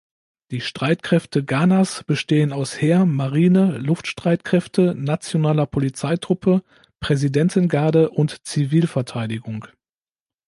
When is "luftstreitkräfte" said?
3.77-4.95